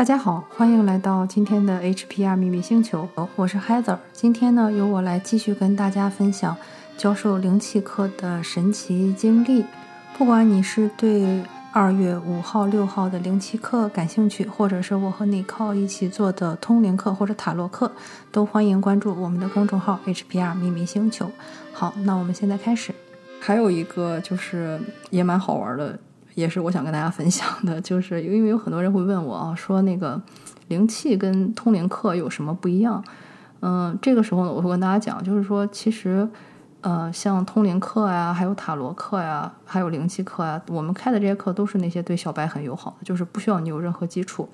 [0.00, 3.06] 大家好，欢迎来到今天的 HPR 秘密星球，
[3.36, 3.98] 我是 Heather。
[4.14, 6.56] 今天呢，由我来继续跟大家分享
[6.96, 9.62] 教授灵气课的神奇经历。
[10.16, 17.92] 不管你是对二月五号、六号的灵气课感兴趣，或者是我和你靠一起做的通灵课或者塔罗课，
[18.32, 21.30] 都欢迎关注我们的公众号 HPR 秘密星球。
[21.74, 22.94] 好，那我们现在开始。
[23.38, 24.80] 还有一个就是
[25.10, 25.98] 也蛮好玩的。
[26.34, 30.20] 也是我想跟大家分享的，就是因为有很多人会问我啊，说那个
[30.68, 33.02] 灵气跟通灵课有什么不一样？
[33.60, 36.26] 嗯，这个时候呢，我会跟大家讲，就是说，其实，
[36.80, 44.48] 呃，像通灵课呀，还有塔罗课呀，还有灵气课呀，我们开的这些课都是那些对小白很友好的，就是不需要你有任何基础。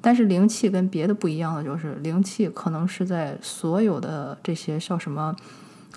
[0.00, 5.36] 但是灵气跟别的不一样的，就是灵气可能是在所有的这些叫什么，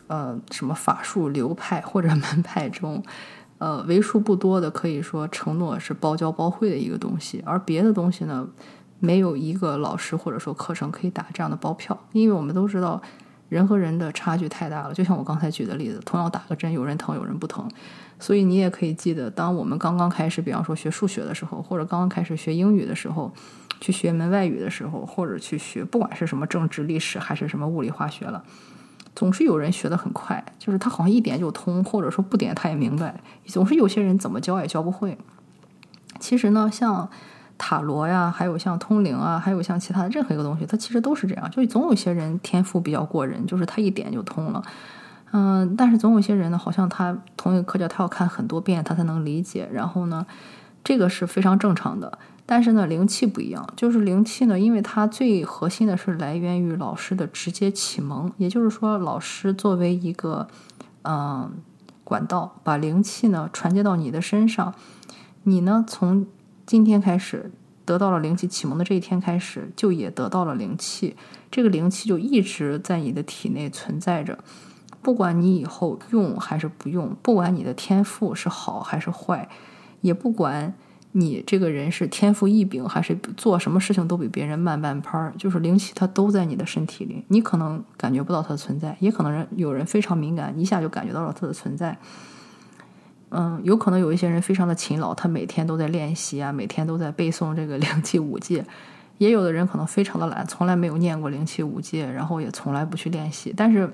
[0.06, 3.02] 呃，什么法术流派或者门派中。
[3.64, 8.46] 呃，为数不多的可以说承诺是包教包会的一个东西，而别的东西呢，
[9.00, 13.02] 没有一个老师或者说课程可以打这样的包票，因为我们都知道
[13.48, 14.94] 人和人的差距太大了。
[14.94, 17.66] 就像我刚才举的例子，同样打个针，有人疼，有人不疼。
[18.20, 23.32] 所以你也可以记得，当我们刚刚开始，比方说学数学的时候，或者刚刚开始学英语的时候，
[23.80, 28.44] 去学门外语的时候，或者去学不管是什么政治、历史还是什么物理、化学了。
[29.16, 33.22] 总是有人学得很快，就是他好像一点就通，或者说不点他也明白。
[33.46, 35.18] 总是有些人怎么教也教不会。
[36.20, 37.10] 其实呢，像
[37.58, 41.50] 塔罗呀，还有像通灵啊，还有像其他的任何一个东西，它其实都是这样。
[41.52, 44.64] 就总有些人天赋比较过人，就是他一点就通了。
[45.32, 49.68] 嗯，但是总有些人呢，好像他同一个课件他要看很多遍，他才能理解。
[49.72, 50.26] 然后呢，
[50.84, 52.18] 这个是非常正常的。
[52.46, 60.48] 但是呢，灵气不一样，就是灵气呢，因为它最核心的是来源于老师的直接启蒙，也就是说，老师作为一个
[61.04, 61.50] 嗯
[62.04, 64.76] 管道，把灵气呢传接到你的身上，
[65.44, 66.28] 你呢从
[66.66, 67.50] 今天开始
[67.86, 71.16] 得到了灵气启蒙的这一天开始，就也得到了灵气，
[71.50, 74.38] 这个灵气就一直在你的体内存在着，
[75.02, 79.48] 不管你以后用还是不用，不管你的天赋是好还是坏，
[80.02, 80.74] 也不管。
[81.16, 85.32] 你这个人是天赋异禀，还是做什么事情都比别人慢半拍儿？
[85.38, 91.96] 就是灵气，它都在你的身体里，你可能感觉不到它的存在，也可能人有人非常敏感，一下就感觉到了它的存在。
[93.30, 98.64] 嗯，有可能有一些人非常的勤劳，他每天都在练习啊，每天都在背诵这个灵气五戒；
[99.20, 103.54] 也有的人可能非常的懒，从来没有念过灵气五戒，然后也从来不去练习。
[103.56, 103.92] 但是，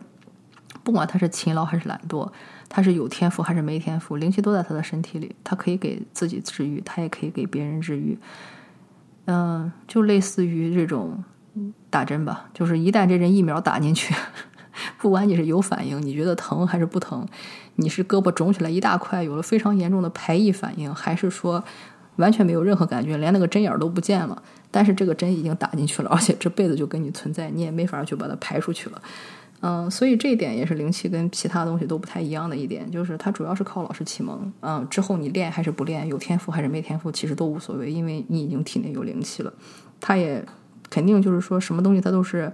[0.84, 2.30] 不管他是勤劳还是懒惰。
[2.70, 8.18] 他是有天赋还是没天赋，灵气都在他的身体里，他可以给自己治愈，他也可以给别人治愈。
[9.26, 11.24] 嗯，就类似于这种
[11.90, 14.14] 打针吧，就是一旦这针疫苗打进去，
[14.98, 17.28] 不管你是有反应，你觉得疼还是不疼，
[17.76, 21.64] 你是胳膊肿起来一大块，有了非常严重的排异反应，还是说
[22.16, 24.42] 完全没有任何感觉，连那个针眼都不见了，
[24.72, 29.02] 但是这个针已经打进去了，而且这辈子就跟你存在，你也没法去把它排出去了。
[29.62, 34.52] 嗯，所以这一点也是灵气跟其他东西都不太一样的一点，就是它主要是靠老师启蒙。
[34.62, 39.52] 嗯，之后你练还是不练，有天赋还是没天赋，其实都无所谓，因为你已经体内有灵气了。
[40.00, 40.46] 它也
[40.90, 42.50] 肯定就是说什么东西它都是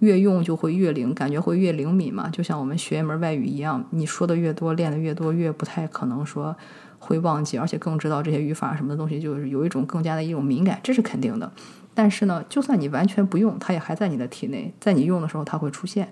[0.00, 2.28] 越用就会越灵，感觉会越灵敏嘛。
[2.28, 6.54] 就像我们学一门外语一样，你说的越多，练的越多，越不太可能说
[6.98, 11.50] 会忘记，而且更知道这些语法什么的东西，就是有一种更加的一种敏感，这是肯定的。
[11.94, 16.10] 但是呢，就算你完全不用，它也还在你的体内，在你用的时候它会出现。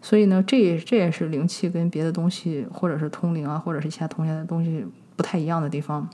[0.00, 4.86] 所以呢，这也这也是灵气跟别的东西，或者是通灵啊，或者是其他同学的东西
[5.16, 6.08] 不太一样的地方，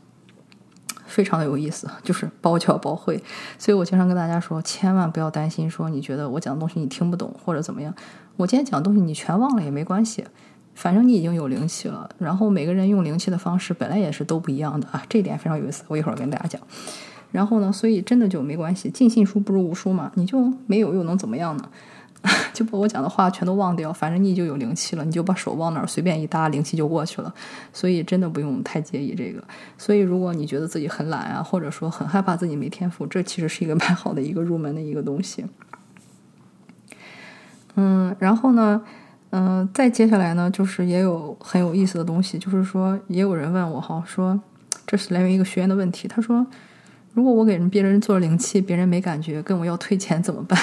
[1.07, 3.23] 非常的有意思，就是包教包会。
[3.59, 7.95] 所以我经常跟大家说，千万不要担心说你觉得我讲的东西你听不懂或者怎么样。
[8.37, 10.25] 我今天讲的东西你全忘了也没关系，
[10.75, 12.09] 反正你已经有灵气了。
[12.19, 15.85] 然后每个人用灵气的方式本来也是都不一样的啊，这点非常有意思。
[15.89, 16.61] 我一会儿跟大家讲。
[17.31, 21.69] 然后呢，所以真的就没关系，尽信书不如无书嘛，你就没有又能怎么样呢？
[22.55, 27.33] 就把我讲的话全都忘掉，反正你就有灵气了，你就把手往哪儿随便一搭，灵气就过去了。
[27.73, 29.43] 所以真的不用太介意这个。
[29.77, 35.45] 所以如果你觉得自己很懒啊，或者说很害怕自己没天赋，这其实是一个 蛮好的一个入门的一个东西。
[37.77, 38.81] 嗯，然后呢，
[39.31, 44.41] 嗯，再接下来呢，就是也有很有意思的东西，就是说也有人问我哈，说
[44.87, 46.47] 这是来源于一个学员的问题，他说
[47.13, 50.59] 如果我给人别人做灵气，别人没感觉，跟我要退钱怎么办？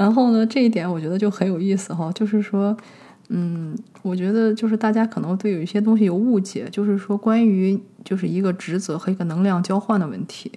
[0.00, 2.74] 然后呢，这一点我觉得就很有意思哈，就是说，
[3.28, 10.50] 嗯，我觉得就是大家可能对有一些东西有误解，就是说关于就是一个职责和一个能量交换的问题。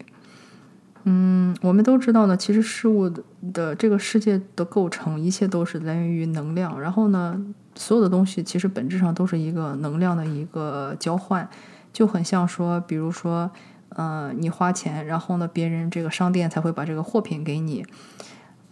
[1.04, 3.12] 嗯，我们都知道呢，其实事物
[3.52, 6.80] 的这个世界的构成，一切都是来源于能量。
[6.80, 7.46] 然后呢，
[7.76, 11.50] 所有的东西其实本质上都是一个能量的一个交换，
[11.92, 13.52] 就很像说，比如说。
[13.96, 17.86] 呃，你花钱，然后呢，别人这个商店才会把这个货品给你，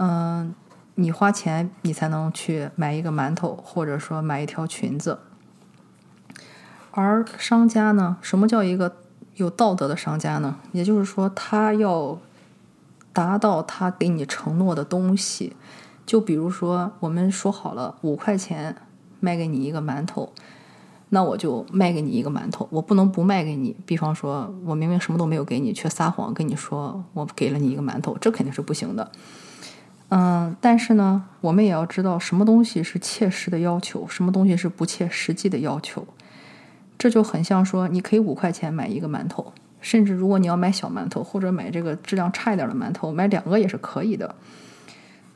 [0.03, 0.56] 嗯，
[0.95, 5.19] 你花钱，你才能去买一个馒头，或者说买一条裙子。
[6.89, 8.95] 而商家呢，什么叫一个
[9.36, 10.56] 有道德的商家呢？
[10.71, 12.18] 也就是说，他要
[13.13, 15.56] 达到他给你承诺的东西。
[16.04, 18.75] 就比如说，我们说好了五块钱
[19.19, 20.33] 卖给你一个馒头。
[21.09, 23.75] 那我就卖给你一个馒头，我不能不卖给你。
[23.86, 29.12] 比方说，我明明什么都没有给你，却撒谎跟你说我给了你一个馒头，这肯定是不行的。
[30.13, 36.06] 嗯，但是呢，我们也要知道什么东西是切实的要求，什么东西是不切实际的要求。
[36.98, 44.36] 这就很像说，你可以五块钱买一个馒头，甚至如果你要买小馒头，或者买这个质量差一点的馒头，买两个也是可以的。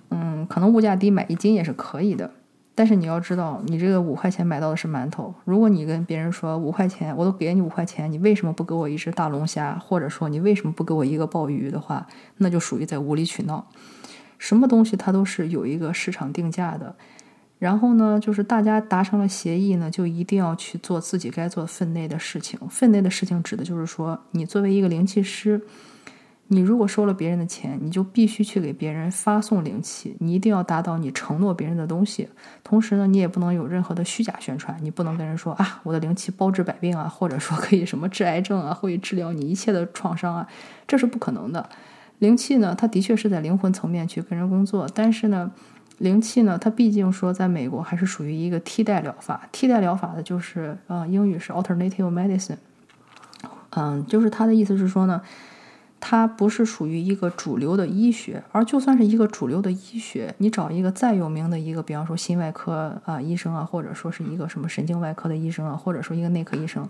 [0.09, 2.29] 嗯，可能物价低，买一斤也是可以的。
[2.75, 5.33] 但是你要知道，你这个五块钱买到的是馒头。
[5.45, 12.05] 如果你跟别人说五块钱，我都给你五块钱，你为什么不给我一只大龙虾，或者说你为什么不给我一个鲍鱼的话，
[12.39, 13.65] 那就属于在无理取闹。
[14.37, 16.95] 什么东西它都是有一个市场定价的。
[17.57, 22.59] 然后呢，就是大家达成了协议呢，就一定要去做自己该做分内的事情。
[22.69, 25.61] 分内的事情指的就是说，你作为一个灵气师。
[26.47, 32.29] 你如果收了别人的钱，你就必须去给别人发送灵气，你一定要达到你承诺别人的东西。
[32.63, 40.47] 同时呢，你也不能有任何的虚假宣传，你不能跟人说啊，我的灵气包治百病啊，或者说可以什么治癌症啊，会治疗你一切的创伤啊，
[40.87, 41.67] 这是不可能的。
[42.19, 45.51] 灵气呢，它的确是在灵魂层面去跟人工作，但是呢，
[45.97, 49.47] 灵气呢，它毕竟说在美国还是属于一个替代疗法。
[49.51, 52.57] 替代疗法的就是呃，英语是 alternative medicine，
[53.71, 55.21] 嗯，就是它的意思是说呢。
[56.07, 66.87] 它不是属于一个主流的医学，而就算是一个主流的医学，你找一个再有名的一个，比方说心外科啊医生啊，或者说是一个什么神经外科的医生啊，或者说一个内科医生，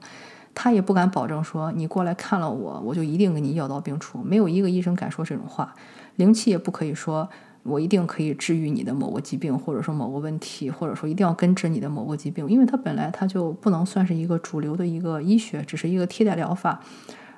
[0.56, 4.24] 他也不敢保证说你过来看了我，我就一定给你药到病除。
[4.24, 5.76] 没有一个医生敢说这种话。
[6.16, 7.30] 灵气也不可以说
[7.62, 16.80] 我一定可以治愈你的某个疾病，或者说某个问题，或者说一定要根治你的某个疾病，因为它本来它就不能算是一个主流的一个医学，只是一个替代疗法。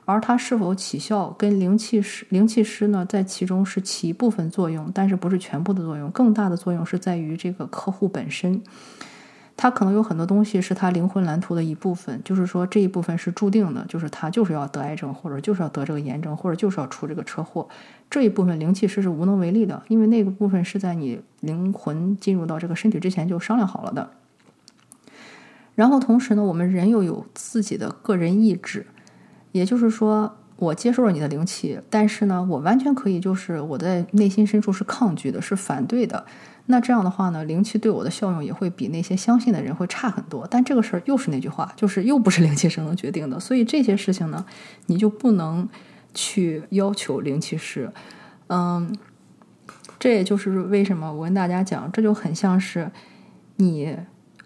[0.05, 6.09] 而它是否起效，跟灵气师、灵气师呢，在其中是起一部分作用，但是不是全部的作用。
[6.11, 8.61] 更大的作用是在于这个客户本身，
[9.57, 17.67] 他可能有很多东西是他灵魂蓝图的一部分，就是说这一部分是注定的，就是他就是要得癌症，或者就是要得这个炎症，或者就是要出这个车祸。
[18.07, 24.11] 这一部分灵气师是无能为力的，因为那个部分是在你灵魂进入到这个身体之前就商量好了的。
[25.73, 28.85] 然后同时呢，我们人又有自己的个人意志。
[29.53, 36.25] 也就是说，我接受了你的灵气，但是呢，我完全可以，就是我在内心深处是抗拒的，是反对的。
[36.67, 40.47] 那这样的话呢，灵气对我的效用也会比那些相信的人会差很多。
[40.49, 43.39] 但这个事儿又是那句话，就是又不是灵气师能决定的。
[43.39, 44.45] 所以这些事情呢，
[44.85, 45.67] 你就不能
[46.13, 47.91] 去要求灵气师。
[48.47, 48.95] 嗯，
[49.97, 52.91] 这也就是为什么我跟大家讲，这就很像是
[53.55, 53.97] 你。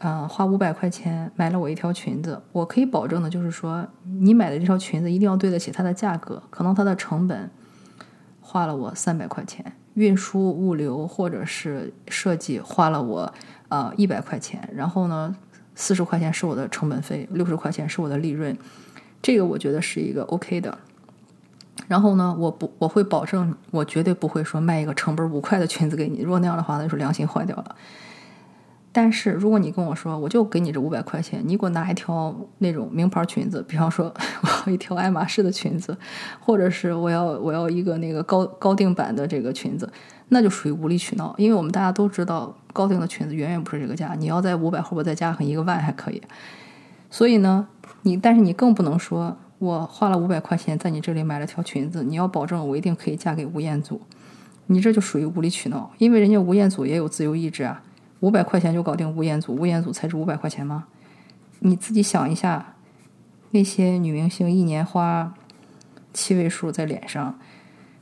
[0.01, 3.88] 啊，花五百块钱买了我一条裙子，我可以保证的就是说，
[4.19, 6.41] 你买的这条裙子一定要对得起它的价格。
[6.50, 7.51] 可能它的成本
[8.39, 13.33] 花了我三百块钱，运输、物流或者是设计花了我
[13.69, 15.35] 呃一百块钱，然后呢，
[15.75, 18.57] 四十块钱是我的成本费，六十块钱是我的利润，
[19.21, 20.77] 这个我觉得是一个 OK 的。
[21.88, 27.75] 然后呢，我不我会保证，我绝对不会说卖一个成本五块的裙子给你，如果那样的话，那就是良心坏掉了。
[28.94, 35.98] 但是，如果你跟我说，我就给你这五百块钱，你给我拿一条那种名牌裙子，比方说 我要一条爱马仕的裙子，
[36.42, 39.90] 或者是我要我要一个那个高高定版的这个裙子，
[40.28, 41.33] 那就属于无理取闹。
[41.38, 46.21] 因为我们大家都知道，高定的裙子远远不是这个价，你要在五百后边再加上一个万还可以。
[47.10, 47.66] 所以呢，
[48.02, 54.02] 你但是你更不能说我花了五百块钱在你这里买了条裙子，你要保证我一定可以嫁给吴彦祖，
[54.66, 57.81] 你这就属于无理取闹，因为人家吴彦祖也有自由意志啊。
[58.21, 60.85] 五百块钱就搞定吴彦祖，吴彦祖才值五百块钱吗？
[61.59, 62.75] 你自己想一下，
[63.51, 65.33] 那些女明星一年花
[66.13, 67.37] 七位数在脸上，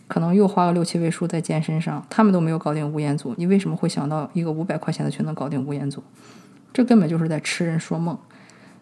[0.08, 6.04] 可能又花个六七位数在健身上，他们都没有搞定吴彦祖，你为什么会想到一个五百块钱的却能搞定吴彦祖？
[6.72, 8.18] 这根本就是在痴人说梦。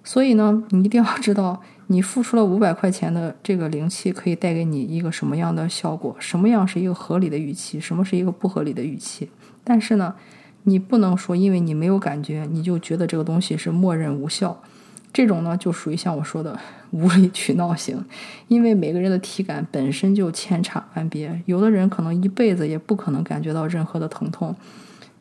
[0.03, 6.15] 所以呢，你一定要知道，你付出了五百块钱的这个灵气，可以带给你一个什么样的效果？
[6.17, 7.79] 什么样是一个合理的预期？
[7.79, 9.29] 什么是一个不合理的预期？
[9.63, 10.15] 但是呢？
[10.67, 14.61] 你不能说，因为你没有感觉，你就觉得这个东西是默认无效。
[15.13, 16.59] 这种呢，就属于像我说的
[16.91, 18.03] 无理取闹型。
[18.49, 24.53] 因为每个人的体感本身就千差万别，有的人可能一辈子也不可能感觉到任何的疼痛。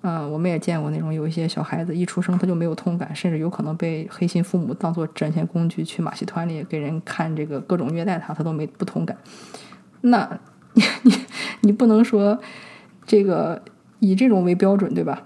[0.03, 9.17] 嗯，我们也见过那种有一些小孩子一出生他就没有痛感，甚至有可能被黑心父母当做赚钱工具去马戏团里给人看这个各种虐待他，他都没不痛感。
[10.01, 10.41] 那
[10.75, 11.13] 你你
[11.61, 12.39] 你不能说
[13.07, 13.63] 这个
[14.01, 15.23] 以这种为标准，对吧？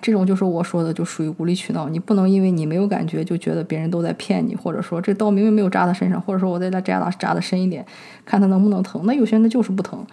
[0.00, 1.88] 这种就是我说的，就属于无理取闹。
[1.88, 7.84] 你不能因为你没有感觉就觉得别人都在骗你，或者说这刀明明没有扎他身上，或者说我在他扎的扎的深一点，
[8.24, 9.02] 看他能不能疼。
[9.04, 10.06] 那有些人他就是不疼。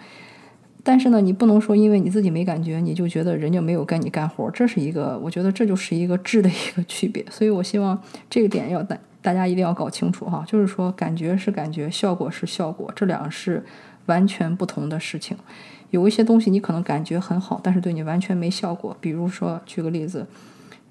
[0.82, 7.24] 但是呢，你不能说因为你自己没感觉，你就觉得人家没有跟你干活，这是一个，我觉得这就是一个质的一个区别。
[7.28, 8.00] 所以我希望
[8.30, 13.64] 这个点要大大家一定要搞清楚哈，就是说感觉是感觉，效果是效果，这两个是
[14.06, 15.36] 完全不同的事情。
[15.90, 18.96] 有一些东西你可能感觉很好，但是对你完全没效果。
[19.00, 20.26] 比如说举个例子，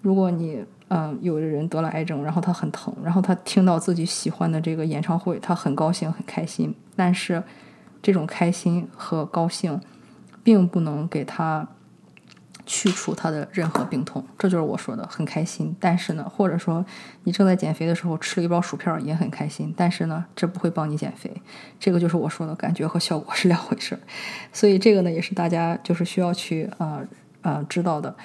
[0.02, 7.44] 如果你嗯有的人得了癌症，然后他很疼，然后他听到自己喜欢的这个演唱会，他很高兴很开心，但是。
[8.02, 9.82] 这种开心和高兴，
[10.44, 11.68] 并不能给他
[12.66, 15.76] 去除他的任何病痛，这就是我说的很开心。
[15.80, 16.86] 但是呢，或者说
[17.24, 21.32] 你正在减肥的时候吃了一包薯片也很开心，但是呢，这不会帮你减肥。
[21.80, 24.00] 这个就是我说的感觉和效果是两回事儿。
[24.52, 27.06] 所以这个呢，也是大家就是需要去呃
[27.42, 28.16] 呃知道的。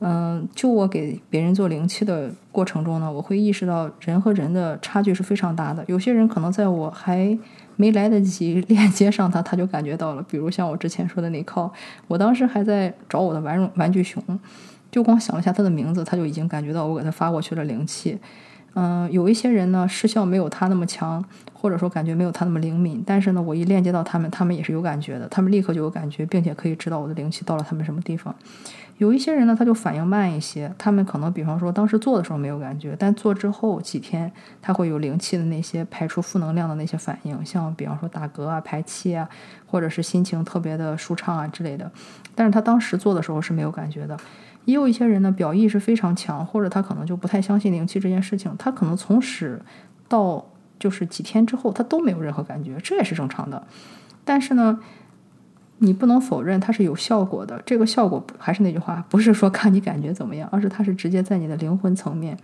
[0.00, 5.82] 嗯，就我给别人做灵气的过程中呢，我会意识到人和人的差距是非常大的。
[5.88, 7.38] 有些人可能在我还
[7.76, 10.22] 没来得及链接上他，他就感觉到了。
[10.22, 11.72] 比如像我之前说的那靠，
[12.08, 14.22] 我当时还在找我的玩玩具熊，
[14.90, 18.18] 就光想了一下他的名字，他就已经感觉到我给他发过去了灵气。
[18.78, 28.34] 嗯，有一些人呢，失效没有他那么强，或者说感觉没有他那么灵敏，但是呢，我一链接到他们，他们也是有感觉的，他们立刻就有感觉，并且可以知道我的灵气到了他们什么地方。
[28.98, 34.30] 有一些人呢，他就反应慢一些，他们可能比方说当时做的时候没有感觉，但做之后几天，
[34.60, 39.26] 他会有灵气的那些排出负能量的那些反应，像比方说打嗝啊、排气啊，
[39.64, 41.90] 或者是心情特别的舒畅啊之类的。
[42.34, 44.14] 但是他当时做的时候是没有感觉的。
[44.66, 49.58] 也有一些人呢，表意是非常强，或者他可能就不太相信灵气这件事情，他可能从始
[50.06, 50.46] 到
[50.78, 53.66] 就是几天之后，他都没有任何感觉，这也是正常的。
[54.26, 54.78] 但是呢。
[55.78, 57.62] 你不能否认它是有效果的。
[57.66, 62.34] 这个效果还是那句话，不是说看你感觉怎么样，而是它是直接在你的灵魂层面。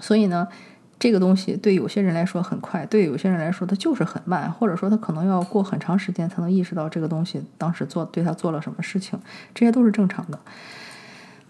[0.00, 0.48] 所以呢，
[0.98, 9.16] 这个东西对有些人来说很快，对有些人来说它就是很慢，或者说他可能要过很长时间才能意识到这个东西当时做对他做了什么事情，
[9.54, 10.36] 这些都是正常的。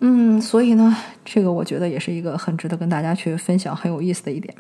[0.00, 4.54] 嗯，所以呢，这个我觉得也是一个很值得跟大家去分享、很有意思的一点。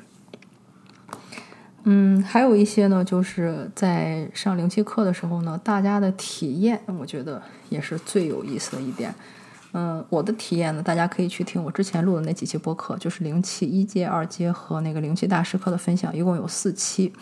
[1.84, 9.14] 嗯，还有一些呢，就是在上灵气课的时候呢，大家的体验，我觉得也是最有意思的一点。
[9.72, 17.12] 嗯，我的体验呢，大家可以去听我之前录的那几期播客，就是灵气一阶、二阶和那个灵气大师课的分享，一共有四期。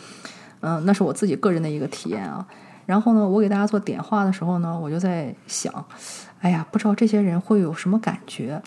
[0.61, 2.47] 嗯，那是我自己个人的一个体验啊。
[2.86, 5.72] 然后呢，我给大家做点化的时候呢，我就在想，
[6.40, 8.62] 哎呀，不知道这些人会有什么感觉。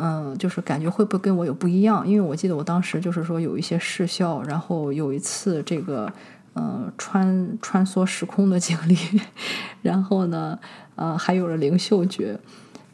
[0.00, 2.06] 嗯，就是感觉会不会跟我有不一样？
[2.06, 6.08] 因为我记得我当时就是说有一些视效，然后有一次这个
[6.54, 8.96] 嗯穿穿梭时空的经历，
[9.82, 10.56] 然后呢
[10.94, 12.38] 呃还有了灵嗅觉，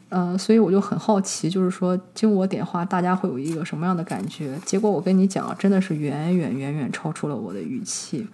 [0.09, 4.57] 呃所以我就很好奇，就是说经我点化，大家会有一个什么样的感觉？
[4.65, 8.27] 结果我跟你讲，真的是远远远远超出了我的预期。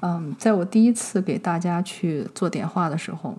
[0.00, 3.36] 嗯，在我第一次给大家去做点化的时候。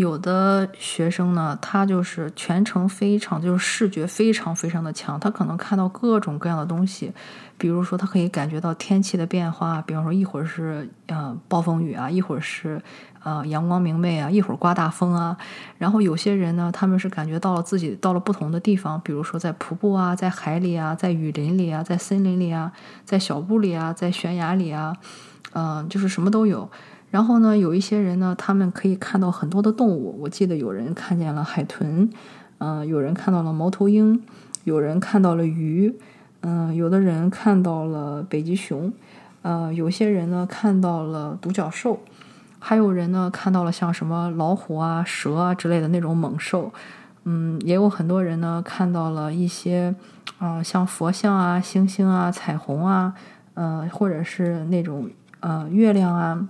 [0.00, 7.12] 有的学生呢，他就是全程非常就是视觉非常非常的强，他可能看到各种各样的东西，
[7.58, 12.80] 比如说他可以感觉到天气的变化，比方说一会儿是呃暴风雨啊，一会儿是
[13.22, 15.36] 呃阳光明媚啊，一会儿刮大风啊。
[15.76, 22.72] 然后有些人呢，他们是感觉到了自己到了不同的地方，比如说在瀑布啊，在海里啊，在雨林里啊，在森林里啊，
[23.04, 24.96] 在小屋里啊，在悬崖里啊，
[25.52, 26.70] 嗯，就是什么都有。
[27.10, 30.16] 然后呢，有一些人呢，他们可以看到很多的动物。
[30.20, 32.08] 我记得有人看见了海豚，
[32.58, 34.22] 嗯，有人看到了猫头鹰，
[34.62, 35.92] 有人看到了鱼，
[36.42, 38.92] 嗯，有的人看到了北极熊，
[39.42, 41.98] 呃，有些人呢看到了独角兽，
[42.60, 46.72] 还有人呢看到了像什么老虎啊、蛇啊之类的那种猛兽，
[47.24, 49.92] 嗯，也有很多人呢看到了一些，
[50.38, 53.14] 啊，像佛像啊、星星啊、彩虹啊，
[53.54, 56.48] 呃，或者是那种呃月亮啊。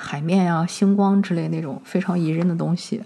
[0.00, 3.02] 海面呀、星光之类那种非常宜人的东西，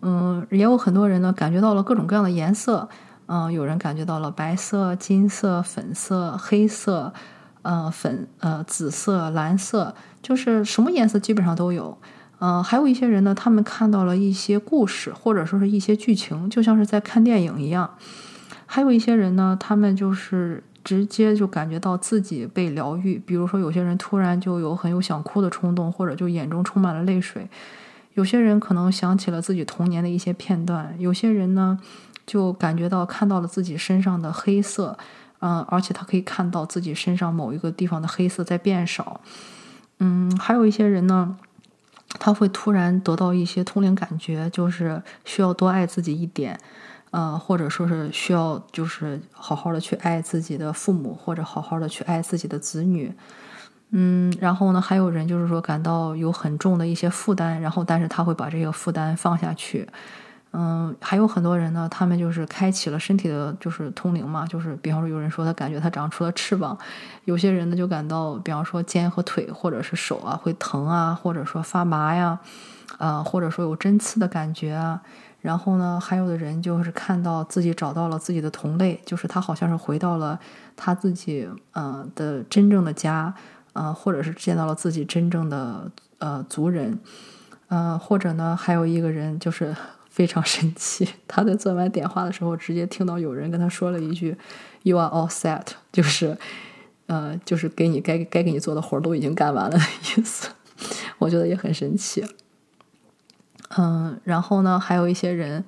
[0.00, 2.88] 嗯，也有很多人呢感觉到了各种各样的颜色，
[3.26, 7.12] 嗯，有人感觉到了白色、金色、粉色、黑色，
[7.62, 11.98] 呃，粉呃紫色、蓝色，就是什么颜色基本上都有，
[12.38, 17.90] 嗯，还有一些人呢，他们看到了一些故事或者说是一些剧情，就像是在看电影一样，
[18.66, 20.62] 还有一些人呢，他们就是。
[20.82, 27.42] 直接就感觉到自己被疗愈，比如说有些人突然就有很有想哭的冲动，或者就眼中充满了泪水；
[28.14, 31.78] 有些人可能想起了自己童年的一些片段，有些人呢
[32.26, 34.96] 就感觉到看到了自己身上的黑色，
[35.40, 39.20] 嗯，而且他可以看到自己身上某一个地方的黑色在变少。
[39.98, 41.36] 嗯，还有一些人呢，
[42.18, 46.58] 他会突然得到一些通灵感觉，就是需要多爱自己一点。
[47.10, 53.12] 呃，或者说是需要，就是好好的去爱自己的父母，或者好好的去爱自己的子女，
[53.90, 59.88] 嗯，然后呢，还有人就是说感到有很重的一些负担，然后但是他会把这个负担放下去，
[60.52, 66.78] 嗯，还有很多人呢，他们就是开启了身体的，就是通灵嘛，就是比方说有人说他感觉他长出了翅膀，
[67.24, 72.38] 有些人呢就感到，比方说肩和腿或者是手啊会疼啊，或者说发麻呀，
[72.98, 75.02] 啊，或者说有针刺的感觉啊。
[75.40, 80.38] 然后呢，还有的人就是看到自己找到了自己的同类，就是他好像是回到了
[80.76, 83.34] 他自己呃的真正的家，
[83.72, 86.98] 呃，或者是见到了自己真正的呃族人，
[87.68, 89.74] 呃，或者呢，还有一个人就是
[90.10, 94.36] 非常神奇，他在做完点化的时候，直接听到有人跟他说了一句
[94.82, 96.36] “You are all set”， 就是
[97.06, 100.48] 呃，就是给你该该给你做的活儿都已经干完了的意思，
[101.18, 102.24] 我觉得也很神奇。
[103.76, 105.64] 嗯，然后呢，还有一些人，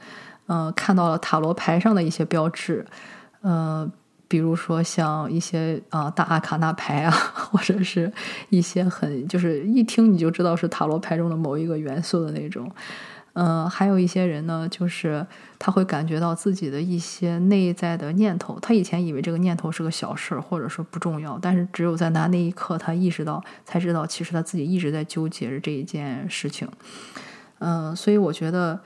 [0.47, 2.85] 嗯，看到了塔罗牌上的一些标志，
[3.43, 3.89] 呃，
[4.27, 8.13] 比如说像一些啊大阿卡纳牌啊， 或者是
[8.49, 12.69] 一些很就是一听你就知道是塔罗牌中的某一个元素的那种，
[13.35, 15.25] 嗯，还有一些人呢，就是
[15.59, 26.69] 他会感觉到自己的一些内在的念头，他以前以为这个念头是个小事儿，或者说不重要，但是只有在那那一刻，他意识到，才知道其实他自己一直在纠结着这一件事情。
[27.65, 28.81] 嗯，所以我觉得，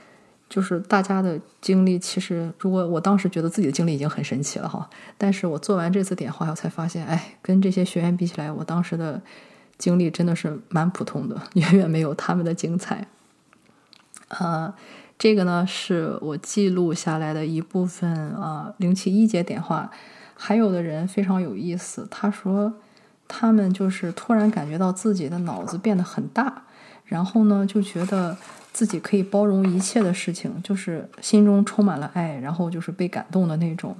[0.50, 9.22] 就是大家的经历，其实如果我当时觉得自己的经历已经很神奇了哈，但是我做完这次点化，我才发现，哎，跟这些学员比起来，我当时的
[9.78, 13.08] 经历真的是蛮普通的， 远远没有他们的精彩。
[14.28, 14.72] 呃，
[15.18, 19.90] 这个呢是我记录下来的一部分啊，零七一节点化，
[20.34, 22.74] 还有的人非常有意思，他说
[23.26, 26.64] 他们就是突然感觉到自己的脑子变得很大，
[27.06, 28.36] 然后呢就觉得。
[28.76, 33.96] 自己可以包容一切的事情，就是心中充满了爱，然后就是被感动的那种。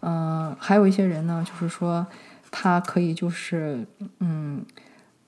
[0.00, 2.04] 嗯，还有一些人呢，就是说
[2.50, 3.86] 他可以就是
[4.18, 4.64] 嗯，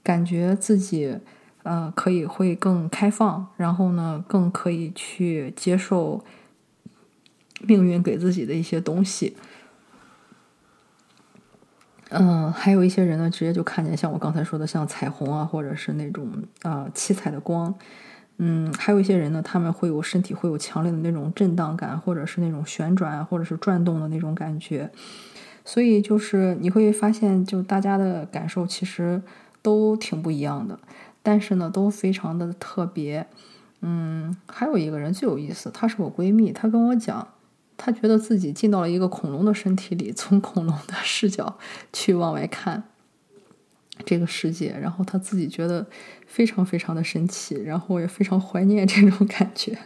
[0.02, 1.16] 感觉自己
[1.62, 6.24] 呃可以会更开放，然后呢更可以去接受
[7.60, 9.36] 命运给自己的一些东西。
[12.08, 16.28] 嗯，还有一些人呢，直接就看见像我刚才说的，像彩虹啊，或者是那种
[16.62, 17.72] 啊七彩的光。
[18.38, 24.90] 嗯，还有一些人呢，他们会有身体会有强烈的那种震荡感，或者是那种旋转，或者是转动的那种感觉。
[25.64, 29.22] 所以就是你会发现，就大家的感受其实
[29.62, 30.76] 都挺不一样的，
[31.22, 33.26] 但是呢，都非常的特别。
[33.80, 37.28] 嗯，还有一个人最有意思，她是我闺蜜，她跟我讲，
[37.76, 41.58] 她觉得自己进到了一个恐龙的身体里，从恐龙的视角
[41.92, 42.84] 去往外看。
[44.04, 45.86] 这个世界，然后他自己觉得
[46.26, 49.76] 非常非常的神奇，然后也非常怀念这种感觉。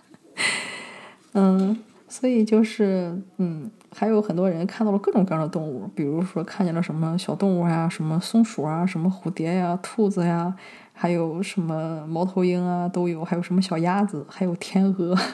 [1.33, 1.77] 嗯，
[2.09, 10.55] 所以就是嗯，还有很多人看到了各种各样的动物，比如说看见了什么小动物呀，什么松鼠啊，什么蝴蝶呀、兔子呀，
[10.93, 15.19] 还有什么猫头鹰啊都有，还有什么小鸭子，还有天鹅。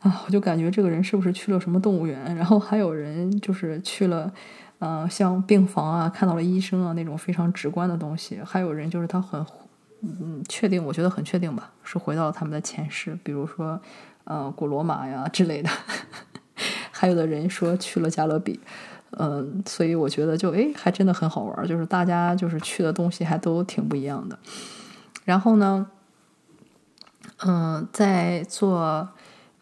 [0.00, 2.34] 啊，我就感觉这个人是不是去了什么动物园？
[2.36, 4.32] 然后还有人就是去了。
[4.86, 8.38] 嗯，像病房啊，看到了医生啊，那种非常直观的东西。
[8.44, 9.42] 还有人就是他很，
[10.02, 13.80] 嗯，确定，我觉得很确定吧，是回到了他们的前世，比如说，
[14.24, 15.70] 呃，古罗马呀之类的。
[16.92, 18.60] 还有的人说去了加勒比，
[19.12, 24.38] 嗯，所以我觉得就哎，还真的很好玩，就是大家就是去的东西还都挺不一样的。
[25.24, 25.86] 然后呢，
[27.38, 29.08] 嗯，在做。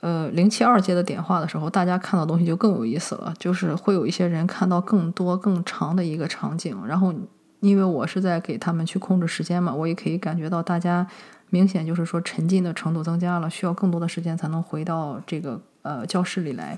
[0.03, 6.77] 呃，零七二阶的点化的时候，大家看到东西就更有意思了，就是会有一些人看到更多更长的一个场景。
[6.85, 7.15] 然后，
[7.61, 11.07] 因为我是在给他们去控制时间嘛，我也可以感觉到大家
[11.51, 16.77] 明显就是说沉浸的程度增加了，需要更多的时间才能回到这个呃教室里来。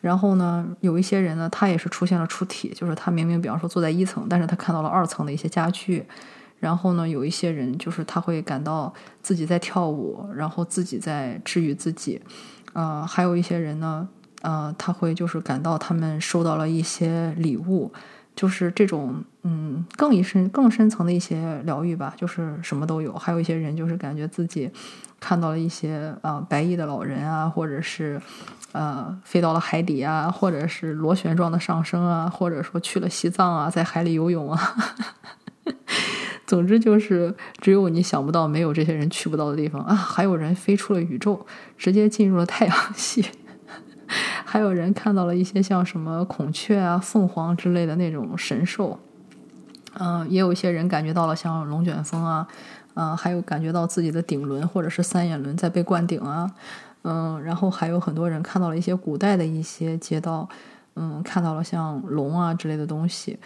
[0.00, 6.06] 然后呢，有一些人呢，他也是出现了出体，就是他明明比方说坐在一层，但是他看到了二层的一些家具。
[6.62, 12.22] 然后呢，有一些人就是他会感到自己在跳舞，然后自己在治愈自己，
[12.72, 14.08] 呃，还有一些人呢，
[14.42, 17.92] 呃，他会就是感到他们收到了一些礼物，
[18.36, 23.12] 就是这种嗯更一深更深层的一些疗愈吧，就是什么都有。
[23.14, 24.70] 还有一些人就是感觉自己
[25.18, 28.22] 看到了一些啊白衣的老人啊，或者是
[28.70, 34.60] 呃飞到了海底啊，或者是螺旋状的上升啊，或者说去了西藏啊，在海里游泳啊。
[36.52, 39.94] 总之就是只有你想不到，没有这些人去不到的地方啊！
[39.94, 41.46] 还有人飞出了宇宙，
[41.78, 43.24] 直接进入了太阳系。
[44.44, 49.00] 还有人看到了一些像什么孔雀啊、凤凰之类的那种神兽。
[49.94, 52.46] 嗯，也有一些人感觉到了像龙卷风啊，
[52.92, 56.50] 嗯，还有感觉到自己的顶轮或者是三眼轮在被灌顶啊。
[57.04, 60.46] 嗯，然后还有很多人看到了一些古代的一些街道，
[60.96, 63.38] 嗯，看到了像龙啊之类的东西。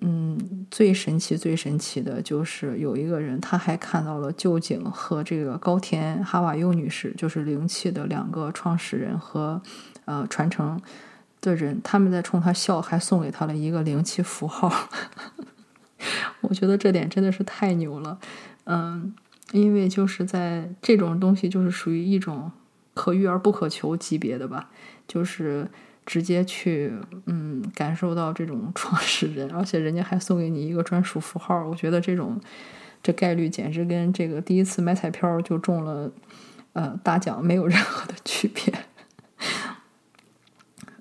[0.00, 9.60] 嗯，最神奇、最神奇的就是有一个人，他还看到了旧井和这个高田哈瓦优女士，就是灵气的两个创始人和
[10.04, 10.80] 呃传承
[11.40, 14.72] 的人，他们在冲他笑，还送给他了一个灵气符号。
[16.42, 18.18] 我觉得这点真的是太牛了。
[18.64, 19.12] 嗯，
[19.52, 22.52] 因为就是在这种东西，就是属于一种
[22.94, 24.70] 可遇而不可求级别的吧，
[25.06, 25.68] 就是。
[26.08, 26.90] 直接去，
[27.26, 32.40] 嗯，感受到这种 创始人，而且人家还送给你一个专属符号，我觉得这种
[33.02, 36.10] 这概率简直跟这个第一次买彩票就中了，
[36.72, 38.72] 呃，大奖没有任何的区别。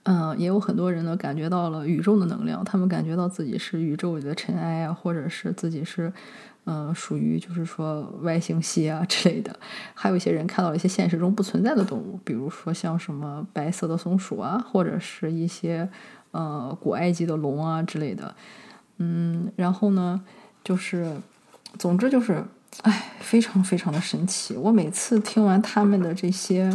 [0.03, 6.11] 嗯，也有很多人呢感觉到了宇宙的能量，他们感觉到自己是宇宙里的尘埃啊，或者是自己是。
[6.69, 9.57] 嗯，属于就是说外星系啊之类的，
[9.93, 15.89] 还有一些人看到了一些现实中不存在的动物，比如说像什么白色的松鼠啊，或者是一些
[16.31, 18.35] 呃古埃及的龙啊之类的。
[18.97, 20.21] 嗯，然后呢，
[20.61, 21.15] 就是
[21.79, 22.43] 总之就是，
[22.81, 24.57] 哎，非常非常的神奇。
[24.57, 26.69] 我每次听完他们的这些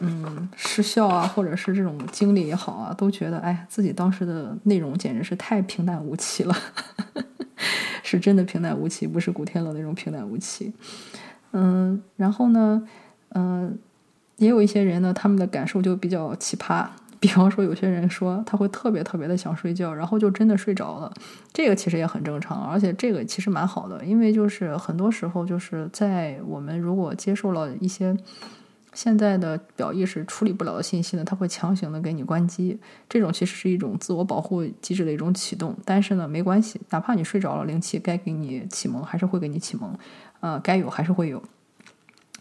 [0.00, 6.54] 嗯失效啊，或者是这种经历也好啊，都觉得哎，自己当时的内容简直是太平淡无奇了。
[8.02, 10.72] 是真的平淡无奇，不是古天乐那种平淡无奇。
[11.50, 12.86] 嗯，然后呢，
[13.30, 13.76] 嗯，
[14.36, 16.86] 也有一些人呢，他们的感受就比较奇葩。
[17.18, 21.12] 比方说，有些人说他会特别特别的想睡觉，然后就真的睡着了。
[21.52, 28.16] 这个其实也很正常，而且这个其实蛮好的，因为就是很多时候就是在我们如果接受了一些。
[28.96, 32.78] 现在的表意识处理不了的信息呢，它会强行的给你关机。
[33.06, 35.76] 这种其实是一种自我保护机制的一种启动。
[35.84, 39.94] 但是呢，没关系，哪怕你睡着了，灵气该给你启蒙还是会给你启蒙，
[40.40, 41.42] 呃，该有还是会有。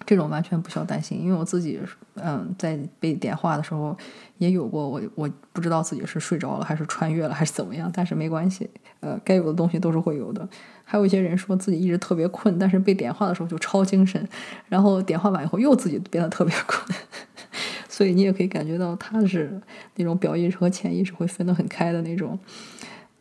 [0.06, 1.80] 这种完全不需要担心，因为我自己，
[2.16, 3.96] 嗯，在被点化的时候
[4.40, 10.48] 也有过，我我不知道自己是睡着了还是穿越了还是怎么样，但是没关系，呃，该有的东西都是会有的。
[10.84, 14.28] 还有一些人说自己一直特别困，但是被点化的时候就超精神，
[14.68, 16.96] 然后点化完以后又自己变得特别困，
[17.90, 19.60] 所以你也可以感觉到他是
[19.96, 22.38] 那种表意识和潜意识会分得很开的那种。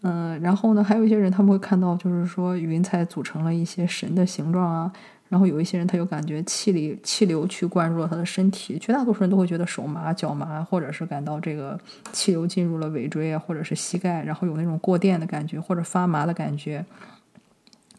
[0.03, 4.93] 嗯，然后呢，还有一些人他们会看到，就是说云彩组成了一些神的形状啊。
[5.31, 11.81] 然后有一些人，他就感觉气里气流去灌入了他的身体，绝大多数人都会觉得手麻、脚麻，或者是感到这个
[12.13, 16.85] 气流进入了尾椎啊，或者是膝盖，然后有那种过电的感觉或者发麻的感觉，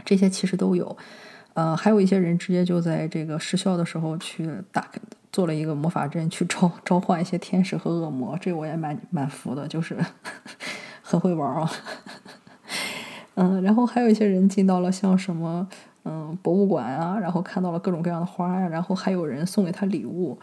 [0.06, 0.96] 这些其实都有。
[1.56, 4.88] 呃，还有一些人直接就在这个失效的时候去打
[5.32, 9.98] 做了一个魔法阵，去召 召唤一些天使和恶魔，这我也蛮蛮服的，就是
[11.02, 11.70] 很会玩啊。
[13.34, 15.68] 嗯， 然后还有一些人进到了像什么。
[16.08, 20.38] 嗯，博物馆啊，然后看到了各种各样的花呀，然后还有人送给他礼物，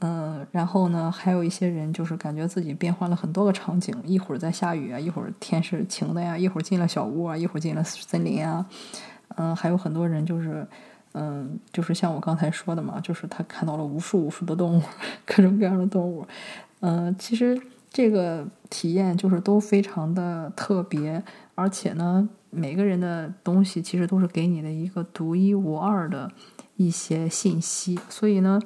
[0.00, 8.66] 嗯，然后呢，还有一些人就是感觉自己变换了很多个场景，一会儿在下雨啊，一会儿天是晴的呀，一会儿进了小屋啊，一会儿进了森林啊，
[9.36, 10.66] 嗯，还有很多人就是，
[11.12, 14.82] 嗯，就是像我刚才说的嘛，就是他看到了无数无数的动物，
[15.24, 16.26] 各种各样的动物，
[16.80, 17.56] 嗯，其实
[17.88, 21.22] 这个体验就是都非常的特别，
[21.54, 22.28] 而且呢。
[22.54, 26.30] 每个人的东西其实都是给你的一个独一无二的
[26.76, 28.60] 一些信息，所以呢，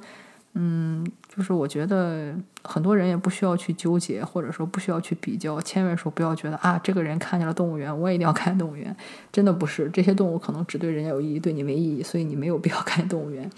[0.53, 8.95] 嗯，就是我觉得很多人也不需要去纠结，或者说不需要去比较，千万说不要觉得啊，这个人看见了动物园，我也一定要看动物园，
[9.31, 13.49] 真的不是，这些动物可能只对人家有意义，对你没意义，所以你没有必要看动物园。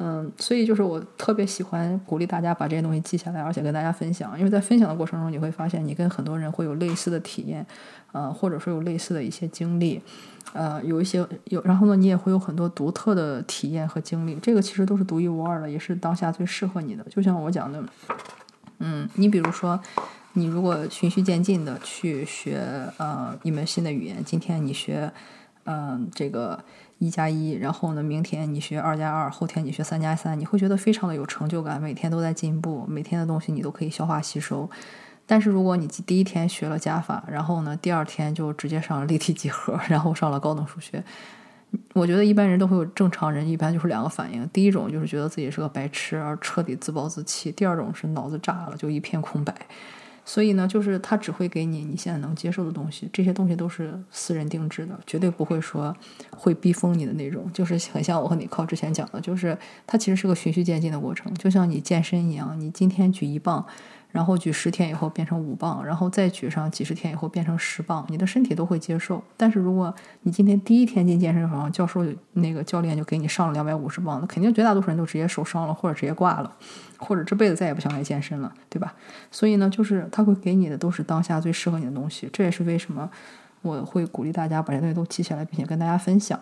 [0.00, 7.66] 嗯，所以就是我特别喜欢鼓励大家把这些东西记下来，而且跟大家分享，因为在分享的过程中，你会发现你跟很多人会有类似的体验，
[8.12, 10.00] 呃，或者说有类似的一些经历，
[10.52, 17.02] 呃，有一些有，然后呢，你也会有很多独特的体验和经历，这个其实都是独一无二的，也是当下最适合你的。
[17.10, 17.82] 就像我讲的，
[18.78, 19.80] 嗯，你比如说，
[20.34, 22.62] 你如果循序渐进的去学
[22.98, 25.12] 呃一门新的语言，今天你学，
[25.64, 26.62] 嗯，这个。
[26.98, 34.68] 一加一，然后呢，明天你学二加二，后天你学三加三，你会觉得非常的有成就感，每天都在进步，每天的东西你都可以消化吸收。
[35.26, 41.04] 但是如果你第一天学了加法，然后呢，第二天就直接上了立体几何，然后上了高等数学，
[41.92, 49.54] 我觉得一般人都会有正常人一般就是两个反应：第一种就是觉得自己是个白痴而彻底自暴自弃；第二种是脑子炸了，就一片空白。
[50.28, 55.96] 所以呢，就是他只会给你你现在能接受的东西，这些东西都是私人定制的，绝对不会说
[56.36, 57.50] 会逼疯你的那种。
[57.50, 63.64] 就是很像我和你靠之前讲的，就是它其实是个循序渐进的过程，就像你健身一样，你今天举一磅。
[64.18, 69.22] 然后举十天以后变成五磅，然后再举上几十天以后变成十磅，你的身体都会接受。
[69.36, 76.52] 但是如果你今天第一天进健身房，教授那个教练就给你上了两百五十磅，那肯定绝大多数人都直接受伤了，或者直接挂了，
[76.98, 78.92] 或者这辈子再也不想来健身了，对吧？
[79.30, 82.28] 所以呢，就是他会给你的都是当下最适合你的东西。
[82.32, 83.08] 这也是为什么
[83.62, 86.40] 我会鼓励大家把这东西都记下来，并且跟大家分享。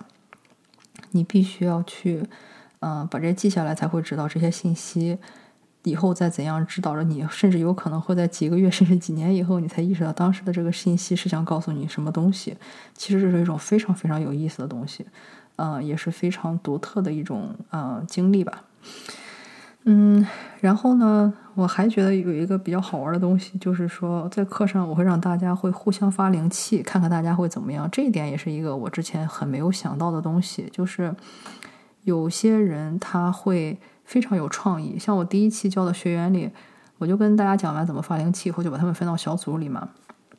[1.11, 2.25] 你必须要去，
[2.81, 5.19] 嗯，把这记下来，才会知道这些信息。
[5.87, 12.57] 以后再怎样指导着你，甚至有可能会在几个月甚至几年以后，你才意识到当时的这个信息是想告诉你什么东西。
[12.95, 15.07] 其实这是一种非常非常有意思的东西，
[15.55, 18.65] 呃，也是非常独特的一种呃经历吧。
[19.85, 20.27] 嗯，
[20.61, 27.89] 然后呢，我还觉得有一个比较好玩的东西，就是说在课上我会让大家会互相发灵气，看看大家会怎么样。
[27.93, 31.15] 这一点也是一个我之前很没有想到的东西，就是
[32.03, 33.79] 有些人他会。
[34.07, 36.49] 非常有创意，像我第一期教的学员里，
[36.97, 39.91] 我就跟大家讲完怎么发灵气以后，就把他们分到小组里嘛。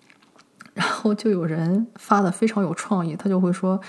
[0.73, 3.79] 然后就有人发的非常有创意，他就会说，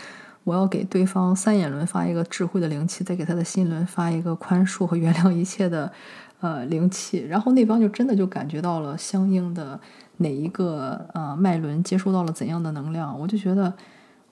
[0.43, 5.93] 我要给对方三眼轮发一个智慧的灵气，再给他的心轮发一个宽恕和原谅一切的
[6.41, 7.25] 呃灵气。
[7.29, 9.79] 然后那帮就真的就感觉到了相应的
[10.17, 13.73] 哪一个呃脉轮接收到了怎样的能量，我就觉得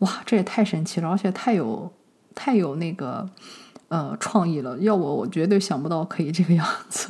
[0.01, 1.93] 哇，这也太神奇了，而且太有
[2.35, 3.29] 太有那个。
[3.89, 7.09] 呃，创意了，要我我绝对想不到可以这个样子。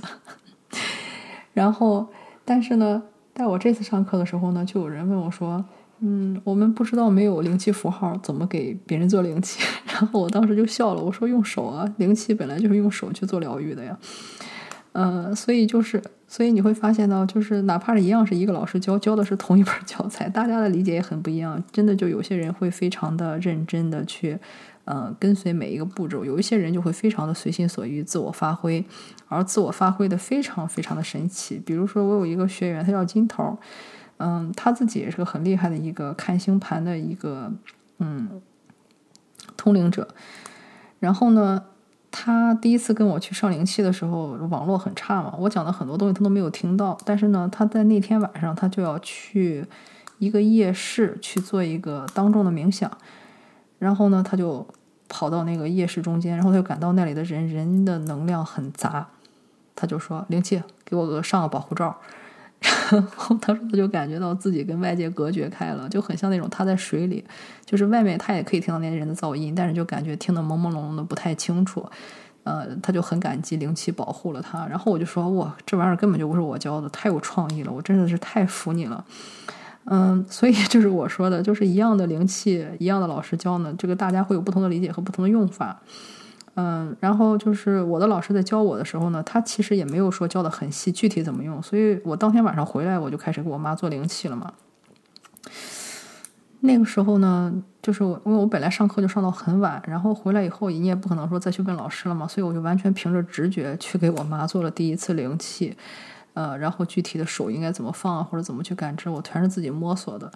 [1.54, 2.06] 然后，
[2.44, 3.02] 但是呢，
[3.34, 5.64] 在我这次上课的时候呢，就有人问我说
[6.00, 9.62] ：“嗯，我们不知道没有灵气符号怎么给别人做灵气。
[9.88, 13.98] ”然后我当时就笑了，我说：“用手啊，灵气本来就是用手去做疗愈的呀。”
[14.92, 21.62] 呃，所以就是，所以你会发现到，就是哪怕是一样是一个老师教，教的是同一本教材，大家的理解也很不一样。
[21.72, 24.38] 真的，就有些人会非常的认真的去。
[24.86, 28.84] 嗯，跟随每一个步骤，有一些人就会非常的随心所欲、自我发挥，
[29.26, 31.60] 而自我发挥的非常非常的神奇。
[31.66, 33.58] 比如说，我有一个学员，他叫金头，
[34.18, 37.52] 嗯，他自己也是个很厉害的一个看星盘的一个
[37.98, 38.40] 嗯
[39.56, 40.06] 通灵者。
[41.00, 41.64] 然后呢，
[42.12, 46.96] 他第一次跟我去上灵气的时候，网络很差嘛，我讲的很多东西他都没有听到。
[47.04, 49.66] 但是呢，他在那天晚上，他就要去
[50.18, 52.88] 一个夜市去做一个当众的冥想。
[53.78, 54.66] 然后呢，他就
[55.08, 59.06] 跑到那个夜市中间，然后他就感到那里的人人的能量很杂，
[59.74, 61.96] 他就说：“灵气，给我个上个保护罩。
[62.90, 67.22] ”然后他说他就感觉到自己跟外界隔绝开了，就很像那种他在水里，
[67.64, 71.86] 就是外面他也可以听到那些人的噪音，但是就感觉听得朦朦胧胧的不太清楚。
[72.44, 74.66] 呃，他就很感激灵气保护了他。
[74.68, 79.04] 然后我就说：“哇，这玩意儿根本就不是我教的，太有创意了，我真的是太服你了。”
[79.88, 85.80] 嗯，所以 就是我说的，就是一样的灵气，一样的老师教呢，这个大家会有不同的理解和不同的用法。
[86.54, 91.62] 嗯，然后就是我的老师在教我的时候呢，他其实也没有说教的很细，具体怎么用。
[91.62, 94.52] 所以我当天晚上回来，我就开始给我妈做灵气了嘛。
[96.60, 105.76] 那个时候呢，就是因为我本来上课就上到很晚，然后回来以后你也不可能说再去问老师了嘛，所以我就完全凭着直觉去给我妈做了第一次灵气。
[106.36, 110.30] 呃，然后具体的手应该怎么放啊，或者怎么去感知，我全是自己摸索的。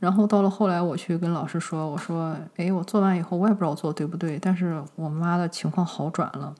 [0.00, 6.54] 然后到了后来，我去跟老师说，我说：“哎，我做完以后，我也不知道做对不对，但是我妈的情况好转了。”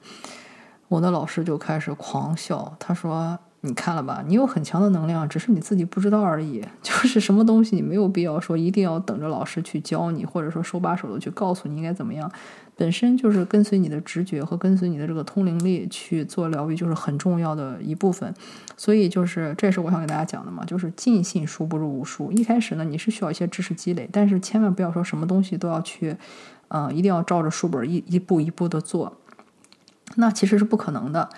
[0.89, 3.39] 我的老师就开始狂笑，他说。
[3.67, 6.65] 你看了吧，你有很强的能量，只是你自己不知道而已。
[6.83, 12.31] 就是什么东西，你没有必要说一定要等着老师去教你，或者说手把手的去告诉你应该怎么样。
[12.79, 18.33] 本身就是跟随你的直觉和跟随你的这个通灵力去做疗愈，就是很重要的一部分。
[18.77, 22.31] 所以就是这是我想给大家讲的嘛，就是尽信书不如无书。
[22.31, 26.15] 一开始呢，你是需要一些知识积累，但是千万不要说什么东西都要去，
[26.69, 29.17] 嗯，一定要照着书本一一步一步的做，
[30.17, 31.31] 那其实是不可能的。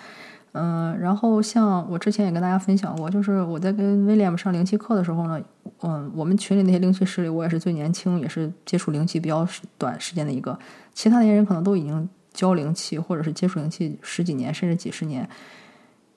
[0.61, 5.39] 嗯，然后像我之前也跟大家分享过，就是我在跟威廉姆上灵气课的时候呢，
[5.83, 10.57] 嗯，我们群里那些灵气师里，我也是最年轻，也是接触灵气比较短时间的一个。
[10.93, 15.29] 其他那些人可能都已经教灵气，或者是接触灵气十几年，甚至几十年。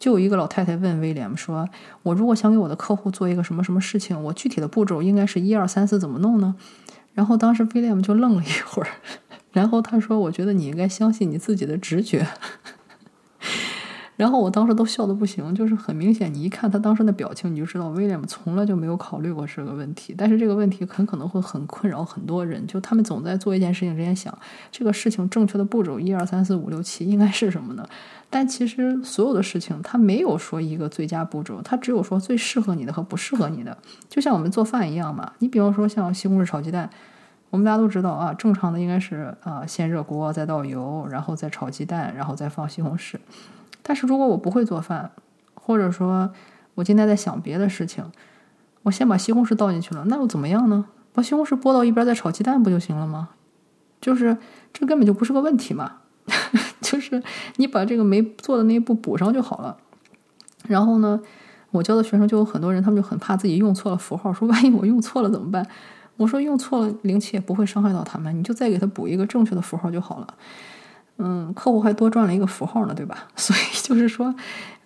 [0.01, 1.69] 就有一个老太太问威廉姆说
[2.03, 6.57] ：“我如果想给我的客户做一个什么什么事情，我具体的步骤应该是一二三四怎么弄呢？”
[7.15, 8.89] 然后当时威廉姆就愣了一会儿，
[9.53, 12.27] 然后他说：“我觉得你应该相信你自己的直觉。”
[14.17, 20.15] 然后我当时都笑得不行，就是很明显，你一看他当时的表情，你就知道威廉姆从来就没有考虑过这个问题。
[20.17, 24.37] 但是这个问题很可能会很困扰很多人，就他们总在做一件事情之前想，
[24.71, 27.85] 这个事情正确的步骤一二三四五六七应该是什么呢？
[28.29, 33.77] 但其实所有的事情他没有说一个最佳步骤，他只有说最适合你的和不适合你的。
[34.09, 36.89] 就像我们做饭一样嘛，你比方说像西红柿炒鸡蛋，
[37.51, 43.17] 我们大家都知道啊，正常的应该是啊先热锅再倒油，然后再炒鸡蛋，然后再放西红柿。
[43.83, 45.11] 但是如果我不会做饭，
[45.55, 46.33] 或者说
[46.75, 48.05] 我今天在想别的事情，
[48.83, 50.87] 我先把西红柿倒进去了，那又怎么样呢？
[51.13, 53.31] 把西红柿拨到一边再炒鸡蛋不就行了吗？
[54.01, 54.37] 就是
[54.73, 55.99] 这根本就不是个问题嘛，
[56.81, 57.23] 就是
[57.57, 59.77] 你把这个没做的那一步补上就好了。
[60.67, 61.21] 然后呢，
[61.71, 65.67] 我教的学生就有很多人，他们就很怕自己用错了符号，说万一我用错了怎么办？
[66.17, 70.35] 我说用错了灵气也不会伤害到他们，你就再给他补一个正确的符号就好了。
[71.19, 73.29] 嗯，客户还多赚了一个符号呢，对吧？
[73.37, 74.35] 所以就是说，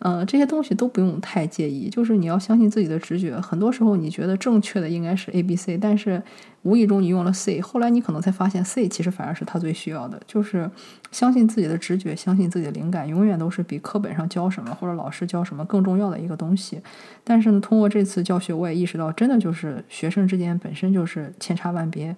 [0.00, 3.40] 呃，这些东西都不用太介意，就是你要相信自己的直觉。
[3.40, 6.22] 很多时候你觉得正确的应该是 A、B、C，但是
[6.62, 10.20] 无意中你用了 C，后来你可能才发现 C 其实反而是他最需要的。
[10.26, 10.68] 就是
[11.10, 16.80] 相信自己的直觉，相信自己的灵感，永远都是比课本上教什么或者老师教什么更重要的一个东西。
[17.24, 22.14] 但是呢，通过这次教学，我也意识到，真的就是学生之间本身就是千差万别。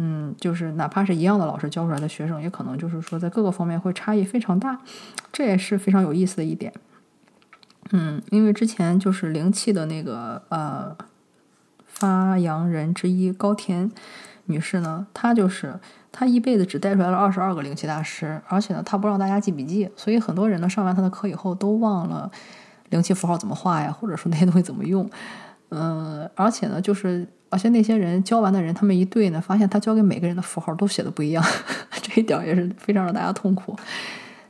[0.00, 4.78] 嗯，就是哪怕是一样的老师教出来的学生，也可能就是说在各个方面会差异非常大，
[5.32, 6.72] 这也是非常有意思的一点。
[7.90, 10.96] 嗯，因为之前就是灵气的那个呃
[11.84, 13.90] 发扬人之一高田
[14.44, 15.80] 女士呢，她就是
[16.12, 22.30] 她一辈子只带出来了二十二个灵气大师，而且呢她不让大家记笔记，所以很多人呢上完她的课以后都忘了
[22.90, 25.10] 灵气符号怎么画呀，或者说那些东西怎么用。
[25.70, 27.26] 嗯，而且呢就是。
[27.50, 31.44] 而且那些人教完的人，他们一对呢，发现他教给每个人的符号都写的不一样，
[32.02, 33.76] 这一点也是非常让大家痛苦。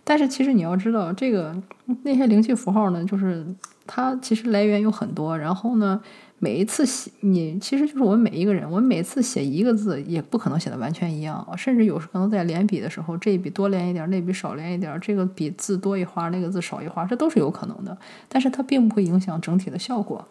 [0.04, 1.54] 但是其实你要知道，这个
[2.02, 3.46] 那些灵气符号呢，就是
[3.86, 5.36] 它其实来源有很多。
[5.36, 6.00] 然后呢，
[6.38, 17.94] 每一次写你其实就是我们每一个人，我们每次写一个字也不可能写的完全一样，甚至有时可能在连笔的时候，这一笔多连一点，那笔少连一点，这个笔字多一画，那个字少一画，这都是有可能的。
[18.30, 20.26] 但是它并不会影响整体的效果。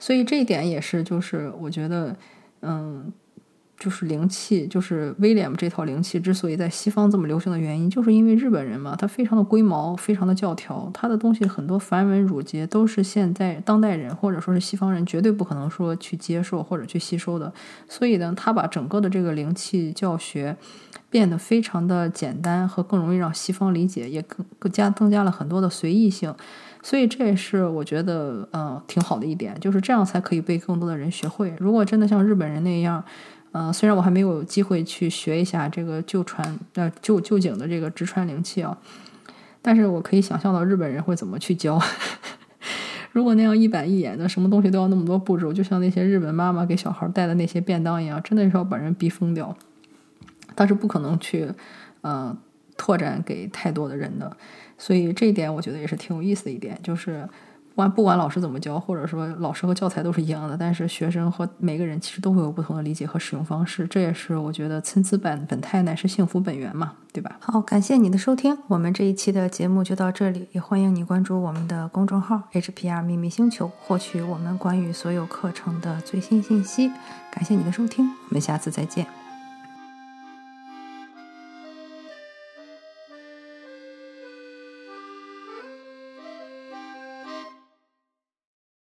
[0.00, 2.16] 所以这一点也是，就是我觉得，
[2.62, 3.12] 嗯，
[3.78, 17.52] 就是灵气，就是威廉姆这套灵气之所以在西方这么流行的原因，就是因为日本人嘛，他非常的龟毛，非常的教条，他的东西很多繁文缛节都是现在当代人或者说是西方人绝对不可能说去接受或者去吸收的。
[17.86, 20.56] 所以呢，他把整个的这个灵气教学
[21.10, 26.34] 变得非常的简单和更容易让西方理解，也更更加增加了很多的随意性。
[26.82, 31.54] 所以这也是我觉得，嗯，挺好的一点，就是这样才可以被更多的人学会。
[31.58, 33.04] 如果真的像日本人那样，
[33.52, 38.78] 嗯，虽然我还没有机会去学一下这个旧传呃旧旧井的这个直传灵气啊，
[39.60, 41.80] 但是我可以想象到日本人会怎么去教。
[43.12, 49.54] 如果那样一板一眼的，什么东西都要那么多步骤，就像那些日本妈妈给小孩带的那些便当一样，真的是要把人逼疯掉。
[50.54, 51.52] 但是不可能去，
[52.02, 52.36] 嗯，
[52.76, 54.36] 拓展给太多的人的。
[54.80, 57.28] 所以这一点我觉得也是挺有意思的一点，就是
[57.68, 63.86] 不管不管老师怎么教，或者说老师和教材都是一样的，但是学生和每个人其实都会有不同的理解和使用方式。
[63.88, 67.36] 这也是我觉得参差本本态乃是幸福本源嘛，对吧？
[67.40, 76.90] 好，感谢你的收听，我们这一期的节目就到这里，也欢迎你关注我们的公众号 HPR 秘密星球，获取我们关于所有课程的最新信息。
[77.30, 79.19] 感谢你的收听，我们下次再见。